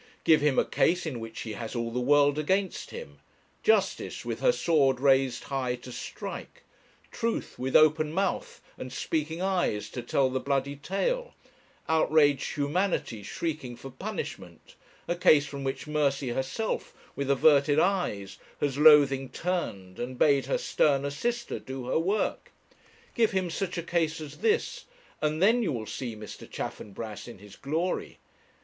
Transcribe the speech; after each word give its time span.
Give 0.23 0.41
him 0.41 0.57
a 0.57 0.65
case 0.65 1.05
in 1.05 1.19
which 1.19 1.41
he 1.41 1.53
has 1.53 1.75
all 1.75 1.91
the 1.91 1.99
world 1.99 2.39
against 2.39 2.89
him; 2.89 3.19
Justice 3.61 4.25
with 4.25 4.39
her 4.39 4.51
sword 4.51 4.99
raised 4.99 5.43
high 5.43 5.75
to 5.75 5.91
strike; 5.91 6.63
Truth 7.11 7.59
with 7.59 7.75
open 7.75 8.11
mouth 8.11 8.61
and 8.79 8.91
speaking 8.91 9.43
eyes 9.43 9.91
to 9.91 10.01
tell 10.01 10.31
the 10.31 10.39
bloody 10.39 10.75
tale; 10.75 11.35
outraged 11.87 12.55
humanity 12.55 13.21
shrieking 13.21 13.75
for 13.75 13.91
punishment; 13.91 14.73
a 15.07 15.15
case 15.15 15.45
from 15.45 15.63
which 15.63 15.85
Mercy 15.85 16.29
herself, 16.29 16.95
with 17.15 17.29
averted 17.29 17.77
eyes, 17.79 18.39
has 18.59 18.79
loathing 18.79 19.29
turned 19.29 19.99
and 19.99 20.17
bade 20.17 20.47
her 20.47 20.57
sterner 20.57 21.11
sister 21.11 21.59
do 21.59 21.85
her 21.85 21.99
work; 21.99 22.51
give 23.13 23.33
him 23.33 23.51
such 23.51 23.77
a 23.77 23.83
case 23.83 24.19
as 24.19 24.37
this, 24.39 24.85
and 25.21 25.43
then 25.43 25.61
you 25.61 25.71
will 25.71 25.85
see 25.85 26.15
Mr. 26.15 26.49
Chaffanbrass 26.49 27.27
in 27.27 27.37
his 27.37 27.55
glory. 27.55 28.17